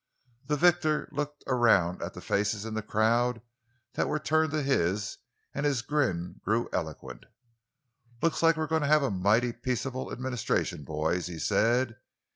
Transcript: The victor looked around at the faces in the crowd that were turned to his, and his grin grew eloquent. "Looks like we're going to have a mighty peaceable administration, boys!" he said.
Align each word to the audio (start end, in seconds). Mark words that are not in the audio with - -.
The 0.47 0.57
victor 0.57 1.07
looked 1.11 1.43
around 1.45 2.01
at 2.01 2.15
the 2.15 2.21
faces 2.21 2.65
in 2.65 2.73
the 2.73 2.81
crowd 2.81 3.39
that 3.93 4.07
were 4.07 4.17
turned 4.17 4.51
to 4.53 4.63
his, 4.63 5.19
and 5.53 5.63
his 5.63 5.83
grin 5.83 6.41
grew 6.43 6.69
eloquent. 6.73 7.27
"Looks 8.19 8.41
like 8.41 8.57
we're 8.57 8.65
going 8.65 8.81
to 8.81 8.87
have 8.87 9.03
a 9.03 9.11
mighty 9.11 9.51
peaceable 9.53 10.11
administration, 10.11 10.83
boys!" 10.85 11.27
he 11.27 11.37
said. 11.37 11.97